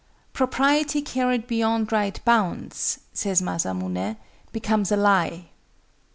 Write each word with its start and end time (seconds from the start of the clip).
"Propriety 0.33 1.03
carried 1.03 1.45
beyond 1.45 1.91
right 1.91 2.19
bounds," 2.25 3.01
says 3.13 3.39
Masamuné, 3.39 4.17
"becomes 4.51 4.91
a 4.91 4.97
lie." 4.97 5.49